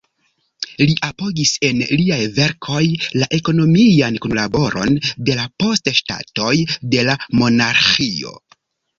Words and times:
Li 0.81 0.93
apogis 1.07 1.49
en 1.67 1.81
liaj 1.97 2.21
verkoj 2.37 2.79
la 3.23 3.27
ekonomian 3.37 4.17
kunlaboron 4.23 4.97
de 5.27 5.35
la 5.41 5.45
post-ŝtatoj 5.65 6.55
de 6.95 7.05
la 7.11 7.15
Monarĥio. 7.41 8.33